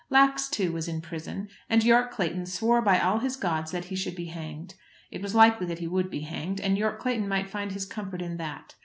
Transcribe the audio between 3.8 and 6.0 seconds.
he should be hanged. It was likely that he